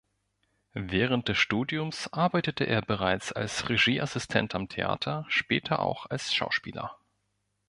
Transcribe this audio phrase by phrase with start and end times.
[0.73, 6.97] Während des Studiums arbeitete er bereits als Regieassistent am Theater, später auch als Schauspieler.